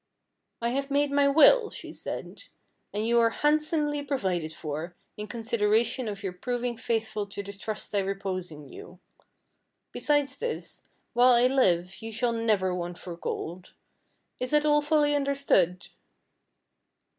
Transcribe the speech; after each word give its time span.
"I 0.63 0.69
have 0.69 0.89
made 0.89 1.11
my 1.11 1.27
will," 1.27 1.69
she 1.69 1.93
said, 1.93 2.45
"and 2.91 3.05
you 3.05 3.19
are 3.19 3.29
handsomely 3.29 4.01
provided 4.01 4.51
for, 4.51 4.95
in 5.15 5.27
consideration 5.27 6.07
of 6.07 6.23
your 6.23 6.33
proving 6.33 6.75
faithful 6.75 7.27
to 7.27 7.43
the 7.43 7.53
trust 7.53 7.93
I 7.93 7.99
repose 7.99 8.49
in 8.49 8.67
you. 8.67 8.99
Besides 9.91 10.37
this, 10.37 10.81
while 11.13 11.33
I 11.35 11.45
live, 11.45 12.01
you 12.01 12.11
shall 12.11 12.33
never 12.33 12.73
want 12.73 12.97
for 12.97 13.15
gold. 13.15 13.75
Is 14.39 14.53
it 14.53 14.65
all 14.65 14.81
fully 14.81 15.13
understood?" 15.13 15.89